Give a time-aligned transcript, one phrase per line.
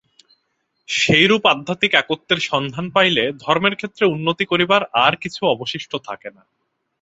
[0.89, 6.43] সেইরূপ আধ্যাত্মিক একত্বের সন্ধান পাইলে ধর্মের ক্ষেত্রে উন্নতি করিবার আর কিছু অবশিষ্ট থাকে না।